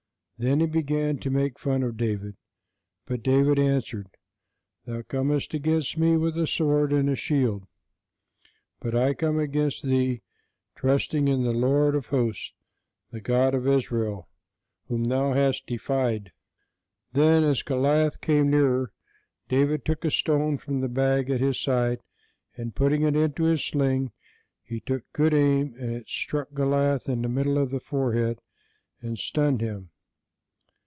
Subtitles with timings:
[0.43, 2.35] Then he began to make fun of David.
[3.05, 4.07] But David answered:
[4.85, 7.67] "Thou comest against me with a sword and a shield;
[8.79, 10.23] but I come against thee
[10.75, 12.53] trusting in the Lord of Hosts,
[13.11, 14.27] the God of Israel,
[14.87, 16.31] whom thou hast defied."
[17.13, 18.93] [Illustration: SAUL ANGRY WITH DAVID.] Then, as Goliath came nearer,
[19.47, 21.99] David took a stone from the bag at his side,
[22.57, 24.11] and putting it into his sling,
[24.63, 28.39] he took good aim, and it struck Goliath in the middle of the forehead
[29.01, 29.89] and stunned him.